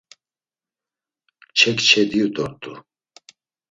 Kçe 1.47 1.71
kçe 1.77 2.01
diyu 2.09 2.27
dort̆u. 2.35 2.73